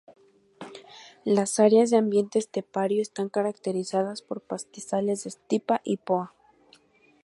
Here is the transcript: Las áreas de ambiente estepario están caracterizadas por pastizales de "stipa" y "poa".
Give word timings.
Las 1.25 1.59
áreas 1.59 1.91
de 1.91 1.97
ambiente 1.97 2.39
estepario 2.39 3.03
están 3.03 3.29
caracterizadas 3.29 4.23
por 4.23 4.41
pastizales 4.41 5.25
de 5.25 5.29
"stipa" 5.29 5.79
y 5.83 5.97
"poa". 5.97 6.33